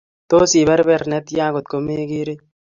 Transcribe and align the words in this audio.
Tos, 0.33 0.55
iberber 0.61 1.05
netyaa 1.15 1.53
kotkomegerei? 1.59 2.39